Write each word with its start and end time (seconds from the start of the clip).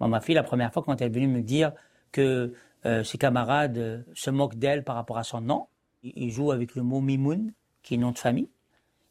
ma 0.00 0.20
fille, 0.20 0.34
la 0.34 0.42
première 0.42 0.72
fois, 0.72 0.82
quand 0.82 1.00
elle 1.00 1.08
est 1.08 1.14
venue 1.14 1.28
me 1.28 1.42
dire 1.42 1.72
que 2.12 2.52
euh, 2.86 3.02
ses 3.02 3.18
camarades 3.18 3.78
euh, 3.78 4.02
se 4.14 4.30
moquent 4.30 4.56
d'elle 4.56 4.84
par 4.84 4.96
rapport 4.96 5.18
à 5.18 5.24
son 5.24 5.40
nom, 5.40 5.68
ils 6.02 6.30
jouent 6.30 6.52
avec 6.52 6.74
le 6.74 6.82
mot 6.82 7.00
Mimoun, 7.00 7.52
qui 7.82 7.94
est 7.94 7.96
nom 7.96 8.12
de 8.12 8.18
famille. 8.18 8.50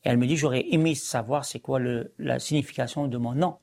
Et 0.03 0.09
elle 0.09 0.17
me 0.17 0.27
dit, 0.27 0.37
j'aurais 0.37 0.65
aimé 0.71 0.95
savoir 0.95 1.45
c'est 1.45 1.59
quoi 1.59 1.79
le, 1.79 2.13
la 2.19 2.39
signification 2.39 3.07
de 3.07 3.17
mon 3.17 3.33
nom, 3.33 3.57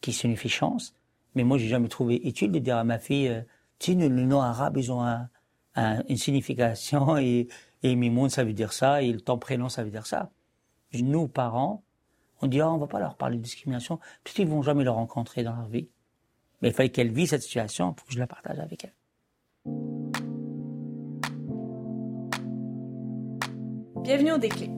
qui 0.00 0.12
signifie 0.12 0.48
chance. 0.48 0.94
Mais 1.34 1.44
moi, 1.44 1.58
j'ai 1.58 1.68
jamais 1.68 1.88
trouvé 1.88 2.26
utile 2.26 2.52
de 2.52 2.58
dire 2.58 2.76
à 2.76 2.84
ma 2.84 2.98
fille, 2.98 3.28
euh, 3.28 3.42
tu 3.78 3.92
sais, 3.92 4.08
le, 4.08 4.24
nom 4.24 4.40
arabe, 4.40 4.78
ils 4.78 4.90
ont 4.92 5.02
un, 5.02 5.28
une 6.08 6.16
signification 6.16 7.16
et, 7.18 7.48
et 7.82 7.94
Mimoun, 7.94 8.30
ça 8.30 8.44
veut 8.44 8.52
dire 8.52 8.72
ça, 8.72 9.02
et 9.02 9.16
ton 9.16 9.38
prénom, 9.38 9.68
ça 9.68 9.84
veut 9.84 9.90
dire 9.90 10.06
ça. 10.06 10.30
Nous, 10.94 11.28
parents, 11.28 11.82
on 12.40 12.46
dit, 12.46 12.60
oh, 12.62 12.66
on 12.66 12.78
va 12.78 12.86
pas 12.86 13.00
leur 13.00 13.16
parler 13.16 13.36
de 13.38 13.42
discrimination, 13.42 13.98
puisqu'ils 14.24 14.48
vont 14.48 14.62
jamais 14.62 14.84
le 14.84 14.90
rencontrer 14.90 15.42
dans 15.42 15.54
leur 15.54 15.68
vie. 15.68 15.88
Mais 16.62 16.68
il 16.68 16.74
fallait 16.74 16.90
qu'elle 16.90 17.10
vit 17.10 17.26
cette 17.26 17.42
situation 17.42 17.92
pour 17.92 18.06
que 18.06 18.14
je 18.14 18.18
la 18.20 18.26
partage 18.26 18.58
avec 18.60 18.84
elle. 18.84 18.92
Bienvenue 24.02 24.32
au 24.32 24.38
Déclic. 24.38 24.70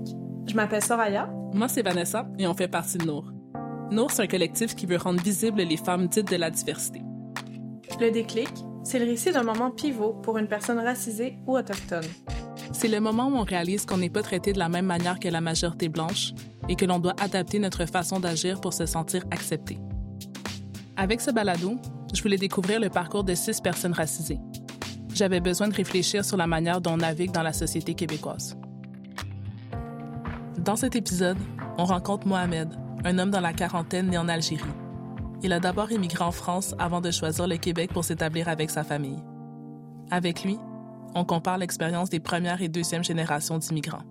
Je 0.47 0.55
m'appelle 0.55 0.83
Soraya. 0.83 1.31
Moi, 1.53 1.69
c'est 1.69 1.83
Vanessa 1.83 2.27
et 2.39 2.47
on 2.47 2.55
fait 2.55 2.69
partie 2.69 2.99
de 2.99 3.05
Nour. 3.05 3.33
Nour, 3.91 4.11
c'est 4.11 4.23
un 4.23 4.27
collectif 4.27 4.75
qui 4.75 4.87
veut 4.87 4.97
rendre 4.97 5.23
visibles 5.23 5.63
les 5.63 5.77
femmes 5.77 6.09
dites 6.09 6.31
de 6.31 6.37
la 6.37 6.51
diversité. 6.51 7.03
Le 8.01 8.11
Déclic, 8.11 8.51
c'est 8.83 8.99
le 8.99 9.05
récit 9.05 9.33
d'un 9.33 9.45
moment 9.45 9.71
pivot 9.71 10.15
pour 10.15 10.39
une 10.39 10.49
personne 10.49 10.79
racisée 10.79 11.39
ou 11.47 11.57
autochtone. 11.57 12.05
C'est 12.73 12.89
le 12.89 13.01
moment 13.01 13.29
où 13.29 13.37
on 13.37 13.45
réalise 13.45 13.87
qu'on 13.87 13.99
n'est 13.99 14.11
pas 14.11 14.23
traité 14.23 14.53
de 14.53 14.59
la 14.59 14.69
même 14.69 14.87
manière 14.87 15.21
que 15.21 15.29
la 15.29 15.41
majorité 15.41 15.89
blanche 15.89 16.33
et 16.69 16.77
que 16.77 16.85
l'on 16.85 16.99
doit 16.99 17.15
adapter 17.21 17.59
notre 17.59 17.87
façon 17.87 18.21
d'agir 18.21 18.61
pour 18.61 18.73
se 18.73 18.87
sentir 18.87 19.23
accepté. 19.31 19.79
Avec 20.97 21.21
ce 21.21 21.33
balado, 21.33 21.77
je 22.15 22.23
voulais 22.23 22.37
découvrir 22.37 22.79
le 22.79 22.89
parcours 22.89 23.25
de 23.25 23.35
six 23.35 23.61
personnes 23.61 23.93
racisées. 23.93 24.39
J'avais 25.13 25.41
besoin 25.41 25.67
de 25.67 25.75
réfléchir 25.75 26.25
sur 26.25 26.37
la 26.37 26.47
manière 26.47 26.81
dont 26.81 26.93
on 26.93 26.99
navigue 26.99 27.33
dans 27.33 27.43
la 27.43 27.53
société 27.53 27.95
québécoise. 27.95 28.57
Dans 30.59 30.77
cet 30.77 30.95
épisode, 30.95 31.37
on 31.79 31.85
rencontre 31.85 32.29
Mohamed, 32.29 32.69
un 33.05 33.19
homme 33.19 33.31
dans 33.31 33.41
la 33.41 33.53
quarantaine 33.53 34.09
né 34.09 34.19
en 34.19 34.29
Algérie. 34.29 34.63
Il 35.43 35.53
a 35.53 35.59
d'abord 35.59 35.91
émigré 35.91 36.23
en 36.23 36.31
France 36.31 36.77
avant 36.79 37.01
de 37.01 37.11
choisir 37.11 37.49
le 37.49 37.57
Québec 37.57 37.93
pour 37.93 38.05
s'établir 38.05 38.49
avec 38.49 38.71
sa 38.71 38.85
famille. 38.85 39.23
Avec 40.13 40.45
lui, 40.45 40.59
on 41.17 41.25
compare 41.25 41.59
l'expérience 41.59 42.09
des 42.09 42.21
premières 42.21 42.63
et 42.63 42.69
deuxième 42.69 43.03
générations 43.03 43.59
d'immigrants. 43.59 44.05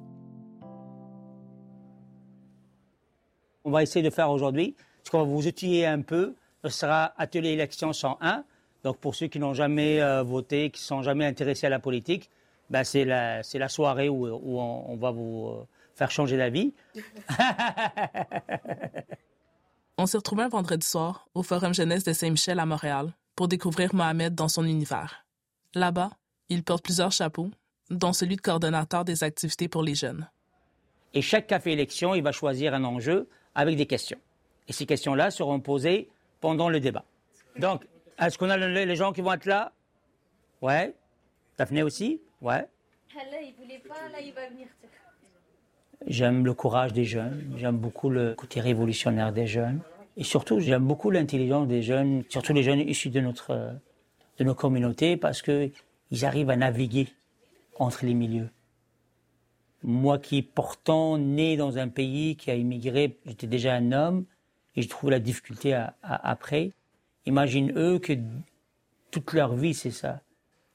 On 3.64 3.72
va 3.72 3.84
essayer 3.84 4.04
de 4.04 4.14
faire 4.14 4.30
aujourd'hui, 4.30 4.76
ce 5.04 5.12
qu'on 5.12 5.20
va 5.20 5.24
vous 5.24 5.48
outiller 5.48 5.86
un 5.86 6.02
peu, 6.02 6.36
sera 6.70 7.14
Atelier 7.18 7.50
élection 7.50 7.94
101. 7.94 8.44
Donc 8.84 8.98
pour 8.98 9.16
ceux 9.16 9.28
qui 9.28 9.40
n'ont 9.40 9.54
jamais 9.54 10.02
euh, 10.02 10.24
voté, 10.24 10.70
qui 10.70 10.82
ne 10.82 10.86
sont 10.86 11.02
jamais 11.02 11.26
intéressés 11.26 11.68
à 11.68 11.70
la 11.70 11.80
politique, 11.80 12.30
ben 12.70 12.84
c'est 12.84 13.06
la, 13.06 13.42
la 13.54 13.70
soirée 13.70 14.10
où, 14.10 14.28
où 14.28 14.60
on, 14.60 14.96
va 14.98 15.12
vous 15.12 15.48
euh, 15.48 15.68
faire 15.96 16.12
changer 16.12 16.38
d'avis. 16.38 16.74
on 19.98 20.06
s'est 20.06 20.18
retrouvés 20.18 20.44
un 20.44 20.50
vendredi 20.50 20.86
soir 20.86 21.28
au 21.34 21.44
Forum 21.44 21.74
Jeunesse 21.74 22.04
de 22.04 22.14
Saint-Michel 22.14 22.60
à 22.60 22.66
Montréal 22.66 23.14
pour 23.36 23.48
découvrir 23.48 23.96
Mohamed 23.96 24.36
dans 24.36 24.50
son 24.50 24.66
univers. 24.66 25.26
Là-bas, 25.76 26.12
il 26.50 26.64
porte 26.64 26.84
plusieurs 26.84 27.12
chapeaux, 27.12 27.50
dont 27.90 28.14
celui 28.14 28.36
de 28.36 28.42
coordonnateur 28.42 29.06
des 29.06 29.24
activités 29.24 29.68
pour 29.68 29.84
les 29.84 29.96
jeunes. 29.96 30.30
Et 31.14 31.22
chaque 31.22 31.48
café 31.48 31.72
élection, 31.72 32.16
il 32.16 32.24
va 32.24 32.32
choisir 32.32 32.74
un 32.74 32.84
enjeu 32.84 33.28
avec 33.56 33.76
des 33.78 33.86
questions. 33.86 34.20
Et 34.68 34.74
ces 34.74 34.86
questions-là 34.86 35.32
seront 35.32 35.60
posées 35.60 36.10
pendant 36.44 36.68
le 36.68 36.82
débat. 36.82 37.06
Donc, 37.58 37.88
est-ce 38.20 38.38
qu'on 38.38 38.50
a 38.50 38.58
les 38.58 38.96
gens 38.98 39.14
qui 39.14 39.22
vont 39.22 39.32
être 39.32 39.46
là? 39.46 39.72
Ouais. 40.62 40.94
Daphné 41.58 41.84
aussi? 41.84 42.20
Ouais. 42.42 42.66
Là, 43.16 43.40
il 43.42 43.54
voulait 43.58 43.82
pas, 43.88 44.10
là, 44.12 44.20
il 44.22 44.34
va 44.34 44.50
venir. 44.50 44.68
J'aime 46.06 46.44
le 46.44 46.54
courage 46.54 46.92
des 46.92 47.06
jeunes, 47.06 47.54
j'aime 47.56 47.78
beaucoup 47.78 48.10
le 48.10 48.34
côté 48.34 48.60
révolutionnaire 48.60 49.32
des 49.32 49.48
jeunes. 49.48 49.80
Et 50.18 50.26
surtout, 50.26 50.60
j'aime 50.60 50.86
beaucoup 50.86 51.12
l'intelligence 51.12 51.66
des 51.66 51.82
jeunes, 51.82 52.26
surtout 52.28 52.52
les 52.52 52.64
jeunes 52.64 52.82
issus 52.82 53.10
de 53.10 53.22
notre, 53.22 53.80
de 54.38 54.44
nos 54.44 54.54
communautés, 54.54 55.16
parce 55.16 55.42
que 55.42 55.72
ils 56.12 56.26
arrivent 56.26 56.50
à 56.50 56.58
naviguer 56.58 57.08
entre 57.80 58.04
les 58.06 58.14
milieux. 58.14 58.50
Moi 59.82 60.20
qui, 60.20 60.42
pourtant, 60.42 61.18
né 61.18 61.56
dans 61.56 61.78
un 61.78 61.88
pays 61.88 62.36
qui 62.36 62.52
a 62.52 62.56
immigré, 62.56 63.18
j'étais 63.26 63.48
déjà 63.48 63.76
un 63.76 63.94
homme, 63.94 64.26
et 64.76 64.82
je 64.82 64.90
trouve 64.90 65.10
la 65.10 65.20
difficulté 65.20 65.80
après. 66.02 66.72
Imagine 67.26 67.72
eux 67.78 68.00
que 68.00 68.14
toute 69.12 69.34
leur 69.34 69.56
vie, 69.56 69.74
c'est 69.74 69.92
ça. 69.92 70.22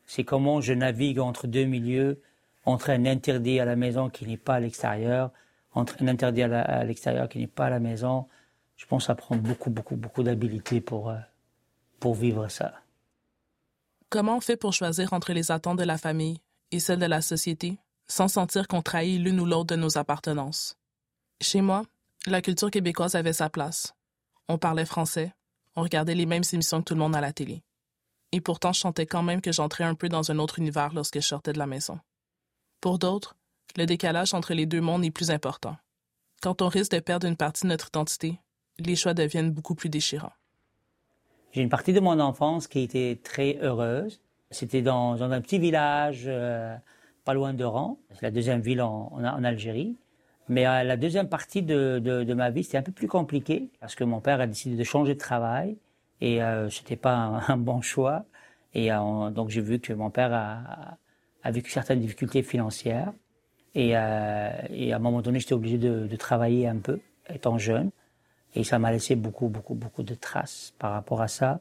C'est 0.06 0.24
comment 0.24 0.60
je 0.60 0.72
navigue 0.72 1.18
entre 1.18 1.46
deux 1.46 1.64
milieux, 1.64 2.22
entre 2.64 2.90
un 2.90 3.04
interdit 3.04 3.60
à 3.60 3.64
la 3.64 3.76
maison 3.76 4.08
qui 4.08 4.26
n'est 4.26 4.36
pas 4.36 4.54
à 4.54 4.60
l'extérieur, 4.60 5.30
entre 5.72 6.02
un 6.02 6.08
interdit 6.08 6.42
à 6.42 6.84
l'extérieur 6.84 7.28
qui 7.28 7.38
n'est 7.38 7.46
pas 7.46 7.66
à 7.66 7.70
la 7.70 7.80
maison. 7.80 8.26
Je 8.76 8.86
pense 8.86 9.02
que 9.02 9.06
ça 9.08 9.14
prend 9.14 9.36
beaucoup, 9.36 9.70
beaucoup, 9.70 9.96
beaucoup 9.96 10.22
d'habileté 10.22 10.80
pour, 10.80 11.10
euh, 11.10 11.18
pour 11.98 12.14
vivre 12.14 12.48
ça. 12.48 12.74
Comment 14.08 14.36
on 14.36 14.40
fait 14.40 14.56
pour 14.56 14.72
choisir 14.72 15.12
entre 15.12 15.32
les 15.32 15.50
attentes 15.50 15.78
de 15.78 15.84
la 15.84 15.98
famille 15.98 16.38
et 16.70 16.80
celles 16.80 17.00
de 17.00 17.06
la 17.06 17.20
société 17.20 17.78
sans 18.06 18.28
sentir 18.28 18.68
qu'on 18.68 18.80
trahit 18.80 19.20
l'une 19.20 19.40
ou 19.40 19.44
l'autre 19.44 19.66
de 19.66 19.76
nos 19.76 19.98
appartenances? 19.98 20.78
Chez 21.40 21.60
moi, 21.60 21.84
la 22.26 22.42
culture 22.42 22.70
québécoise 22.70 23.14
avait 23.14 23.32
sa 23.32 23.48
place. 23.48 23.94
On 24.48 24.58
parlait 24.58 24.84
français, 24.84 25.32
on 25.76 25.82
regardait 25.82 26.14
les 26.14 26.26
mêmes 26.26 26.42
émissions 26.52 26.80
que 26.80 26.84
tout 26.84 26.94
le 26.94 27.00
monde 27.00 27.16
à 27.16 27.20
la 27.20 27.32
télé. 27.32 27.62
Et 28.32 28.40
pourtant, 28.40 28.72
je 28.72 28.80
sentais 28.80 29.06
quand 29.06 29.22
même 29.22 29.40
que 29.40 29.52
j'entrais 29.52 29.84
un 29.84 29.94
peu 29.94 30.08
dans 30.08 30.30
un 30.30 30.38
autre 30.38 30.58
univers 30.58 30.92
lorsque 30.92 31.20
je 31.20 31.26
sortais 31.26 31.52
de 31.52 31.58
la 31.58 31.66
maison. 31.66 31.98
Pour 32.80 32.98
d'autres, 32.98 33.36
le 33.76 33.86
décalage 33.86 34.34
entre 34.34 34.54
les 34.54 34.66
deux 34.66 34.80
mondes 34.80 35.04
est 35.04 35.10
plus 35.10 35.30
important. 35.30 35.76
Quand 36.42 36.62
on 36.62 36.68
risque 36.68 36.92
de 36.92 37.00
perdre 37.00 37.26
une 37.26 37.36
partie 37.36 37.64
de 37.64 37.68
notre 37.68 37.88
identité, 37.88 38.38
les 38.78 38.96
choix 38.96 39.14
deviennent 39.14 39.50
beaucoup 39.50 39.74
plus 39.74 39.88
déchirants. 39.88 40.32
J'ai 41.52 41.62
une 41.62 41.68
partie 41.68 41.92
de 41.92 42.00
mon 42.00 42.20
enfance 42.20 42.68
qui 42.68 42.80
était 42.80 43.18
très 43.22 43.58
heureuse. 43.62 44.20
C'était 44.50 44.82
dans, 44.82 45.22
un 45.22 45.40
petit 45.40 45.58
village 45.58 46.24
euh, 46.26 46.76
pas 47.24 47.34
loin 47.34 47.54
d'Oran, 47.54 47.98
c'est 48.10 48.22
la 48.22 48.30
deuxième 48.30 48.60
ville 48.60 48.82
en 48.82 49.44
Algérie. 49.44 49.96
Mais 50.48 50.66
euh, 50.66 50.82
la 50.82 50.96
deuxième 50.96 51.28
partie 51.28 51.62
de, 51.62 51.98
de, 51.98 52.34
ma 52.34 52.50
vie, 52.50 52.64
c'était 52.64 52.78
un 52.78 52.82
peu 52.82 52.92
plus 52.92 53.08
compliqué 53.08 53.70
parce 53.80 53.94
que 53.94 54.04
mon 54.04 54.20
père 54.20 54.40
a 54.40 54.46
décidé 54.46 54.76
de 54.76 54.84
changer 54.84 55.14
de 55.14 55.18
travail 55.18 55.76
et 56.20 56.42
euh, 56.42 56.68
c'était 56.70 56.96
pas 56.96 57.44
un, 57.48 57.56
bon 57.58 57.80
choix. 57.80 58.24
Et 58.74 58.92
euh, 58.92 59.30
donc 59.30 59.50
j'ai 59.50 59.60
vu 59.60 59.78
que 59.78 59.92
mon 59.92 60.10
père 60.10 60.32
a, 60.32 60.96
a 61.42 61.50
vécu 61.50 61.70
certaines 61.70 62.00
difficultés 62.00 62.42
financières 62.42 63.12
et, 63.74 63.96
euh, 63.96 64.50
et 64.70 64.92
à 64.92 64.96
un 64.96 64.98
moment 64.98 65.22
donné, 65.22 65.40
j'étais 65.40 65.54
obligé 65.54 65.78
de, 65.78 66.16
travailler 66.16 66.66
un 66.66 66.78
peu 66.78 67.00
étant 67.28 67.58
jeune 67.58 67.90
et 68.54 68.64
ça 68.64 68.78
m'a 68.78 68.90
laissé 68.92 69.16
beaucoup, 69.16 69.48
beaucoup, 69.48 69.74
beaucoup 69.74 70.02
de 70.02 70.14
traces 70.14 70.74
par 70.78 70.92
rapport 70.92 71.20
à 71.22 71.28
ça, 71.28 71.60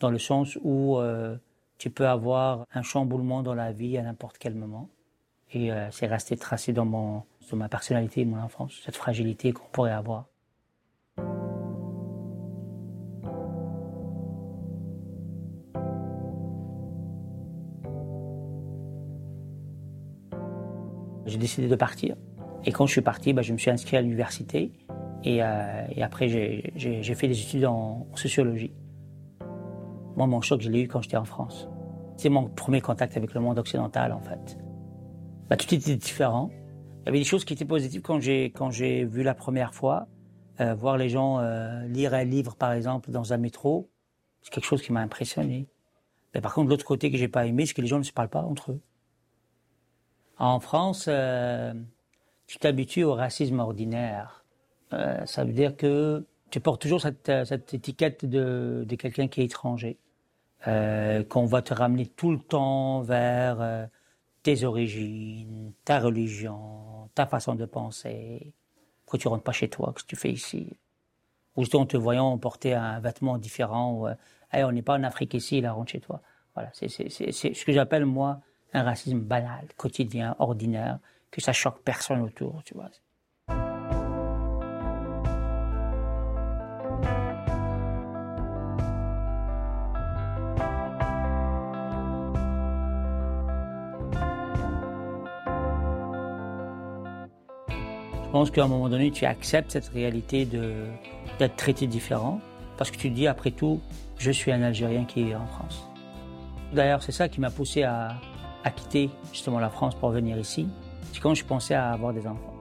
dans 0.00 0.10
le 0.10 0.18
sens 0.18 0.56
où 0.62 0.98
tu 1.78 1.90
peux 1.90 2.06
avoir 2.06 2.66
un 2.72 2.82
chamboulement 2.82 3.42
dans 3.42 3.54
la 3.54 3.72
vie 3.72 3.98
à 3.98 4.02
n'importe 4.02 4.38
quel 4.38 4.54
moment 4.54 4.88
et 5.52 5.70
c'est 5.90 6.06
resté 6.06 6.36
tracé 6.36 6.72
dans 6.72 6.84
mon 6.84 7.24
sur 7.40 7.56
ma 7.56 7.68
personnalité 7.68 8.24
mon 8.24 8.38
enfance, 8.38 8.80
cette 8.84 8.96
fragilité 8.96 9.52
qu'on 9.52 9.68
pourrait 9.72 9.92
avoir. 9.92 10.26
J'ai 21.26 21.38
décidé 21.38 21.68
de 21.68 21.76
partir. 21.76 22.16
Et 22.64 22.72
quand 22.72 22.86
je 22.86 22.92
suis 22.92 23.00
parti, 23.00 23.32
bah, 23.32 23.42
je 23.42 23.52
me 23.52 23.58
suis 23.58 23.70
inscrit 23.70 23.96
à 23.96 24.02
l'université. 24.02 24.72
Et, 25.22 25.42
euh, 25.42 25.86
après, 26.00 26.28
j'ai 26.28 27.14
fait 27.14 27.28
des 27.28 27.40
études 27.40 27.66
en, 27.66 28.06
sociologie. 28.14 28.72
Moi, 30.16 30.26
mon 30.26 30.40
choc, 30.40 30.60
je 30.60 30.68
l'ai 30.68 30.82
eu 30.82 30.88
quand 30.88 31.02
j'étais 31.02 31.16
en 31.16 31.24
France. 31.24 31.68
C'est 32.16 32.28
mon 32.28 32.48
premier 32.48 32.80
contact 32.80 33.16
avec 33.16 33.32
le 33.32 33.40
monde 33.40 33.58
occidental, 33.58 34.12
en 34.12 34.20
fait. 34.20 34.58
Bah, 35.48 35.56
tout 35.56 35.72
était 35.74 35.96
différent. 35.96 36.50
Il 37.10 37.14
y 37.14 37.16
avait 37.16 37.24
des 37.24 37.28
choses 37.28 37.44
qui 37.44 37.54
étaient 37.54 37.64
positives 37.64 38.02
quand 38.02 38.20
j'ai 38.20 38.52
quand 38.52 38.70
j'ai 38.70 39.04
vu 39.04 39.24
la 39.24 39.34
première 39.34 39.74
fois, 39.74 40.06
euh, 40.60 40.74
voir 40.74 40.96
les 40.96 41.08
gens 41.08 41.40
euh, 41.40 41.84
lire 41.88 42.14
un 42.14 42.22
livre 42.22 42.54
par 42.54 42.70
exemple 42.70 43.10
dans 43.10 43.32
un 43.32 43.36
métro, 43.36 43.90
c'est 44.42 44.52
quelque 44.52 44.64
chose 44.64 44.80
qui 44.80 44.92
m'a 44.92 45.00
impressionné. 45.00 45.66
Mais 46.32 46.40
par 46.40 46.54
contre, 46.54 46.70
l'autre 46.70 46.84
côté 46.84 47.10
que 47.10 47.16
j'ai 47.16 47.26
pas 47.26 47.46
aimé, 47.46 47.66
c'est 47.66 47.74
que 47.74 47.80
les 47.80 47.88
gens 47.88 47.98
ne 47.98 48.04
se 48.04 48.12
parlent 48.12 48.28
pas 48.28 48.42
entre 48.42 48.70
eux. 48.70 48.80
En 50.38 50.60
France, 50.60 51.06
euh, 51.08 51.74
tu 52.46 52.58
t'habitues 52.58 53.02
au 53.02 53.14
racisme 53.14 53.58
ordinaire. 53.58 54.44
Ça 55.24 55.44
veut 55.44 55.52
dire 55.52 55.76
que 55.76 56.24
tu 56.50 56.60
portes 56.60 56.80
toujours 56.80 57.00
cette, 57.00 57.32
cette 57.44 57.74
étiquette 57.74 58.24
de, 58.24 58.84
de 58.86 58.94
quelqu'un 58.94 59.26
qui 59.26 59.40
est 59.40 59.46
étranger, 59.46 59.98
qu'on 60.64 61.44
va 61.46 61.62
te 61.62 61.74
ramener 61.74 62.06
tout 62.06 62.30
le 62.30 62.38
temps 62.38 63.00
vers 63.00 63.88
tes 64.42 64.64
origines, 64.64 65.72
ta 65.84 66.00
religion, 66.00 67.08
ta 67.14 67.26
façon 67.26 67.54
de 67.54 67.66
penser. 67.66 68.52
Pourquoi 69.04 69.18
tu 69.18 69.28
rentres 69.28 69.44
pas 69.44 69.52
chez 69.52 69.68
toi? 69.68 69.92
Que 69.92 70.02
tu 70.06 70.16
fais 70.16 70.30
ici? 70.30 70.76
Ou 71.56 71.64
en 71.74 71.86
te 71.86 71.96
voyant 71.96 72.38
porter 72.38 72.74
un 72.74 73.00
vêtement 73.00 73.36
différent, 73.36 73.94
ou, 73.94 74.08
hey, 74.52 74.64
on 74.64 74.72
n'est 74.72 74.82
pas 74.82 74.96
en 74.96 75.02
Afrique 75.02 75.34
ici, 75.34 75.60
là, 75.60 75.72
rentre 75.72 75.92
chez 75.92 76.00
toi. 76.00 76.22
Voilà, 76.54 76.70
c'est 76.72 76.88
ce 76.88 77.64
que 77.64 77.72
j'appelle, 77.72 78.06
moi, 78.06 78.40
un 78.72 78.82
racisme 78.82 79.20
banal, 79.20 79.66
quotidien, 79.76 80.36
ordinaire, 80.38 80.98
que 81.30 81.40
ça 81.40 81.52
choque 81.52 81.82
personne 81.82 82.22
autour, 82.22 82.62
tu 82.64 82.74
vois. 82.74 82.90
Je 98.30 98.32
pense 98.32 98.52
qu'à 98.52 98.62
un 98.62 98.68
moment 98.68 98.88
donné, 98.88 99.10
tu 99.10 99.26
acceptes 99.26 99.72
cette 99.72 99.88
réalité 99.88 100.46
d'être 100.46 101.56
traité 101.56 101.88
différent, 101.88 102.40
parce 102.78 102.92
que 102.92 102.96
tu 102.96 103.10
te 103.10 103.14
dis, 103.16 103.26
après 103.26 103.50
tout, 103.50 103.80
je 104.18 104.30
suis 104.30 104.52
un 104.52 104.62
Algérien 104.62 105.04
qui 105.04 105.22
est 105.22 105.34
en 105.34 105.46
France. 105.46 105.84
D'ailleurs, 106.72 107.02
c'est 107.02 107.10
ça 107.10 107.28
qui 107.28 107.40
m'a 107.40 107.50
poussé 107.50 107.82
à, 107.82 108.14
à 108.62 108.70
quitter 108.70 109.10
justement 109.32 109.58
la 109.58 109.68
France 109.68 109.96
pour 109.96 110.10
venir 110.10 110.38
ici. 110.38 110.68
C'est 111.12 111.18
quand 111.18 111.34
je 111.34 111.44
pensais 111.44 111.74
à 111.74 111.90
avoir 111.90 112.14
des 112.14 112.24
enfants. 112.28 112.54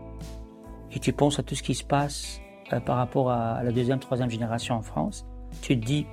Et 0.92 0.98
tu 0.98 1.14
penses 1.14 1.38
à 1.38 1.44
tout 1.44 1.54
ce 1.54 1.62
qui 1.62 1.76
se 1.76 1.84
passe 1.84 2.42
euh, 2.74 2.80
par 2.80 2.98
rapport 2.98 3.30
à, 3.30 3.62
la 3.62 3.72
deuxième, 3.72 4.00
troisième 4.00 4.32
génération 4.32 4.74
en 4.74 4.82
France. 4.82 5.24
Tu 5.62 5.80
te 5.80 5.86
dis, 5.86 6.08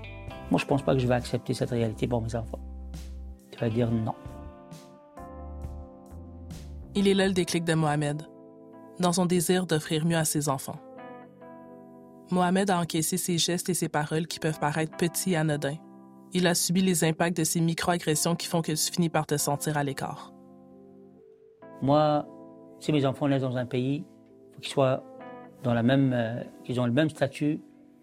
moi 0.50 0.60
je 0.60 0.66
pense 0.66 0.82
pas 0.82 0.92
que 0.92 1.00
je 1.00 1.06
vais 1.06 1.14
accepter 1.14 1.54
cette 1.54 1.70
réalité 1.70 2.06
pour 2.06 2.20
mes 2.20 2.36
enfants. 2.36 2.60
Tu 3.52 3.58
vas 3.58 3.70
dire 3.70 3.90
non. 3.90 4.14
Il 6.94 7.08
est 7.08 7.14
là 7.14 7.26
le 7.26 7.32
déclic 7.32 7.64
de 7.64 7.72
Mohamed, 7.72 8.22
dans 9.00 9.12
son 9.12 9.26
désir 9.26 9.66
d'offrir 9.66 10.04
mieux 10.06 10.16
à 10.16 10.24
ses 10.24 10.48
enfants. 10.48 10.80
Mohamed 12.30 12.70
a 12.70 12.80
encaissé 12.80 13.16
ses 13.16 13.38
gestes 13.38 13.68
et 13.68 13.74
ses 13.74 13.88
paroles 13.88 14.26
qui 14.26 14.38
peuvent 14.38 14.58
paraître 14.58 14.96
petits 14.96 15.32
et 15.32 15.36
anodins, 15.36 15.76
il 16.32 16.46
a 16.46 16.54
subi 16.54 16.82
les 16.82 17.04
impacts 17.04 17.36
de 17.36 17.44
ces 17.44 17.60
microagressions 17.60 18.34
qui 18.34 18.46
font 18.46 18.62
que 18.62 18.72
tu 18.72 18.92
finis 18.92 19.08
par 19.08 19.26
te 19.26 19.36
sentir 19.36 19.76
à 19.76 19.84
l'écart. 19.84 20.32
Moi, 21.82 22.26
si 22.80 22.92
mes 22.92 23.06
enfants 23.06 23.28
naissent 23.28 23.42
dans 23.42 23.56
un 23.56 23.66
pays, 23.66 24.04
il 24.04 24.54
faut 24.54 24.60
qu'ils 24.60 24.72
soient 24.72 25.04
dans 25.62 25.72
la 25.72 25.82
même, 25.82 26.12
euh, 26.12 26.42
qu'ils 26.64 26.80
ont 26.80 26.86
le 26.86 26.92
même 26.92 27.10
statut 27.10 27.60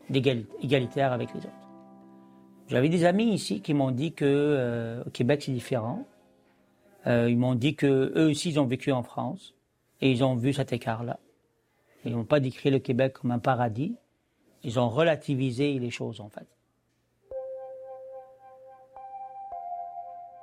d'égalitaire 0.09 1.13
avec 1.13 1.33
les 1.33 1.41
autres. 1.41 1.69
J'avais 2.67 2.89
des 2.89 3.05
amis 3.05 3.33
ici 3.33 3.61
qui 3.61 3.73
m'ont 3.73 3.91
dit 3.91 4.13
que 4.13 4.25
euh, 4.25 5.03
au 5.05 5.09
Québec 5.09 5.43
c'est 5.43 5.51
différent. 5.51 6.05
Euh, 7.05 7.29
ils 7.29 7.37
m'ont 7.37 7.55
dit 7.55 7.75
que 7.75 8.13
eux 8.15 8.29
aussi 8.29 8.49
ils 8.49 8.59
ont 8.59 8.65
vécu 8.65 8.91
en 8.91 9.03
France 9.03 9.53
et 10.03 10.11
ils 10.11 10.21
ont 10.21 10.35
vu 10.35 10.51
cet 10.51 10.73
écart-là. 10.73 11.17
Ils 12.03 12.11
n'ont 12.11 12.25
pas 12.25 12.41
décrit 12.41 12.69
le 12.69 12.79
Québec 12.79 13.13
comme 13.13 13.31
un 13.31 13.39
paradis. 13.39 13.95
Ils 14.63 14.77
ont 14.77 14.89
relativisé 14.89 15.79
les 15.79 15.91
choses 15.91 16.19
en 16.19 16.27
fait. 16.27 16.45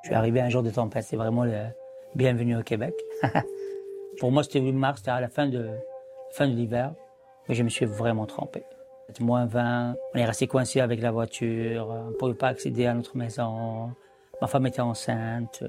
Je 0.03 0.09
suis 0.09 0.15
arrivé 0.15 0.41
un 0.41 0.49
jour 0.49 0.63
de 0.63 0.71
tempête, 0.71 1.05
c'est 1.05 1.17
vraiment 1.17 1.45
le 1.45 1.67
bienvenue 2.15 2.57
au 2.57 2.63
Québec. 2.63 2.95
Pour 4.19 4.33
moi, 4.33 4.43
c'était 4.45 4.63
mars, 4.63 5.01
c'était 5.01 5.11
à 5.11 5.21
la 5.21 5.29
fin 5.29 5.47
de, 5.47 5.69
fin 6.33 6.49
de 6.49 6.55
l'hiver, 6.55 6.95
mais 7.47 7.55
je 7.55 7.63
me 7.63 7.69
suis 7.69 7.85
vraiment 7.85 8.25
trompé. 8.25 8.65
C'était 9.09 9.25
moins 9.25 9.45
20, 9.45 9.95
on 10.15 10.19
est 10.19 10.25
resté 10.25 10.47
coincé 10.47 10.81
avec 10.81 11.03
la 11.03 11.11
voiture, 11.11 11.87
on 11.87 12.05
ne 12.07 12.15
pouvait 12.15 12.33
pas 12.33 12.49
accéder 12.49 12.87
à 12.87 12.95
notre 12.95 13.15
maison, 13.15 13.91
ma 14.41 14.47
femme 14.47 14.67
était 14.67 14.81
enceinte. 14.81 15.63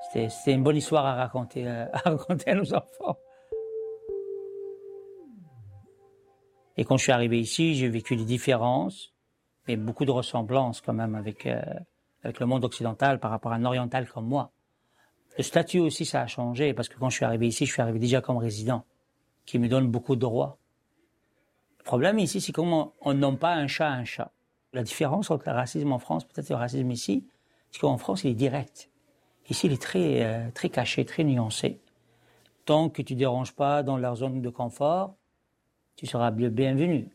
C'était 0.00 0.52
une 0.52 0.62
bonne 0.62 0.76
histoire 0.76 1.06
à 1.06 1.14
raconter, 1.14 1.66
à 1.66 1.90
raconter 2.04 2.50
à 2.50 2.54
nos 2.54 2.74
enfants. 2.74 3.16
Et 6.76 6.84
quand 6.84 6.96
je 6.96 7.02
suis 7.02 7.12
arrivé 7.12 7.38
ici, 7.38 7.74
j'ai 7.74 7.88
vécu 7.88 8.16
des 8.16 8.24
différences, 8.24 9.12
mais 9.68 9.76
beaucoup 9.76 10.04
de 10.06 10.10
ressemblances 10.10 10.80
quand 10.80 10.94
même 10.94 11.14
avec, 11.14 11.46
euh, 11.46 11.60
avec 12.22 12.40
le 12.40 12.46
monde 12.46 12.64
occidental 12.64 13.20
par 13.20 13.30
rapport 13.30 13.52
à 13.52 13.56
un 13.56 13.64
oriental 13.64 14.08
comme 14.08 14.26
moi. 14.26 14.52
Le 15.36 15.42
statut 15.42 15.78
aussi, 15.78 16.06
ça 16.06 16.22
a 16.22 16.26
changé 16.26 16.72
parce 16.72 16.88
que 16.88 16.98
quand 16.98 17.10
je 17.10 17.16
suis 17.16 17.24
arrivé 17.24 17.46
ici, 17.46 17.66
je 17.66 17.72
suis 17.72 17.82
arrivé 17.82 17.98
déjà 17.98 18.20
comme 18.20 18.38
résident, 18.38 18.84
qui 19.44 19.58
me 19.58 19.68
donne 19.68 19.88
beaucoup 19.88 20.16
de 20.16 20.20
droits. 20.20 20.58
Le 21.78 21.84
problème 21.84 22.18
ici, 22.18 22.40
c'est 22.40 22.52
comment 22.52 22.94
on 23.00 23.14
nomme 23.14 23.38
pas 23.38 23.52
un 23.52 23.66
chat 23.66 23.88
un 23.88 24.04
chat. 24.04 24.32
La 24.72 24.82
différence 24.82 25.30
entre 25.30 25.48
le 25.48 25.54
racisme 25.54 25.92
en 25.92 25.98
France, 25.98 26.24
peut-être 26.24 26.48
le 26.48 26.56
racisme 26.56 26.90
ici, 26.90 27.26
c'est 27.70 27.80
qu'en 27.80 27.98
France, 27.98 28.24
il 28.24 28.30
est 28.30 28.34
direct. 28.34 28.90
Ici, 29.50 29.66
il 29.66 29.72
est 29.72 29.82
très, 29.82 30.24
euh, 30.24 30.50
très 30.52 30.70
caché, 30.70 31.04
très 31.04 31.24
nuancé. 31.24 31.80
Tant 32.64 32.88
que 32.88 33.02
tu 33.02 33.14
ne 33.14 33.18
déranges 33.18 33.52
pas 33.52 33.82
dans 33.82 33.96
leur 33.96 34.14
zone 34.16 34.40
de 34.40 34.48
confort, 34.48 35.16
tu 35.96 36.06
seras 36.06 36.30
bienvenu. 36.30 37.08